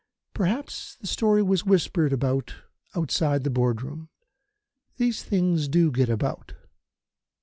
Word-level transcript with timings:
Perhaps 0.33 0.95
the 0.99 1.05
story 1.05 1.43
was 1.43 1.63
whispered 1.63 2.11
about 2.11 2.55
outside 2.95 3.43
the 3.43 3.51
Board 3.51 3.83
room. 3.83 4.09
These 4.97 5.21
things 5.21 5.67
do 5.67 5.91
get 5.91 6.09
about. 6.09 6.55